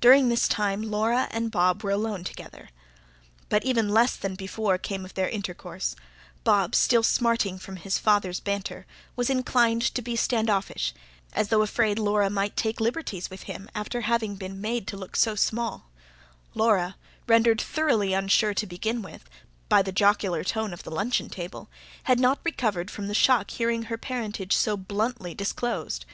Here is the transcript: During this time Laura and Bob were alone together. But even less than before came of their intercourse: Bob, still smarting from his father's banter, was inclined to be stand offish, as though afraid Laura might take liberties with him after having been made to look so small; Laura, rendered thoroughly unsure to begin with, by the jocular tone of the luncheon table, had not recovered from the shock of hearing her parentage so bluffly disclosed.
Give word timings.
During 0.00 0.30
this 0.30 0.48
time 0.48 0.80
Laura 0.80 1.28
and 1.30 1.50
Bob 1.50 1.82
were 1.84 1.90
alone 1.90 2.24
together. 2.24 2.70
But 3.50 3.64
even 3.66 3.90
less 3.90 4.16
than 4.16 4.34
before 4.34 4.78
came 4.78 5.04
of 5.04 5.12
their 5.12 5.28
intercourse: 5.28 5.94
Bob, 6.42 6.74
still 6.74 7.02
smarting 7.02 7.58
from 7.58 7.76
his 7.76 7.98
father's 7.98 8.40
banter, 8.40 8.86
was 9.14 9.28
inclined 9.28 9.82
to 9.94 10.00
be 10.00 10.16
stand 10.16 10.48
offish, 10.48 10.94
as 11.34 11.48
though 11.48 11.60
afraid 11.60 11.98
Laura 11.98 12.30
might 12.30 12.56
take 12.56 12.80
liberties 12.80 13.28
with 13.28 13.42
him 13.42 13.68
after 13.74 14.00
having 14.00 14.36
been 14.36 14.58
made 14.58 14.86
to 14.86 14.96
look 14.96 15.14
so 15.16 15.34
small; 15.34 15.90
Laura, 16.54 16.96
rendered 17.26 17.60
thoroughly 17.60 18.14
unsure 18.14 18.54
to 18.54 18.66
begin 18.66 19.02
with, 19.02 19.28
by 19.68 19.82
the 19.82 19.92
jocular 19.92 20.44
tone 20.44 20.72
of 20.72 20.82
the 20.82 20.90
luncheon 20.90 21.28
table, 21.28 21.68
had 22.04 22.18
not 22.18 22.40
recovered 22.42 22.90
from 22.90 23.06
the 23.06 23.12
shock 23.14 23.50
of 23.50 23.56
hearing 23.58 23.82
her 23.82 23.98
parentage 23.98 24.56
so 24.56 24.78
bluffly 24.78 25.34
disclosed. 25.36 26.06